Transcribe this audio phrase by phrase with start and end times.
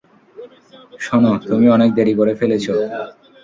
[0.99, 2.65] শোন, তুমি অনেক দেরি করে ফেলেছ।